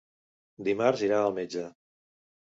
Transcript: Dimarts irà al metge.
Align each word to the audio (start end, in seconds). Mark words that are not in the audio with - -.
Dimarts 0.67 1.03
irà 1.09 1.21
al 1.27 1.37
metge. 1.37 1.69